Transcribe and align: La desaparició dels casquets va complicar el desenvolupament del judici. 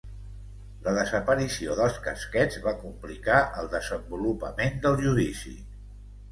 La 0.87 0.93
desaparició 0.95 1.75
dels 1.81 1.99
casquets 2.07 2.59
va 2.65 2.75
complicar 2.81 3.37
el 3.61 3.71
desenvolupament 3.77 4.85
del 4.89 5.01
judici. 5.07 5.57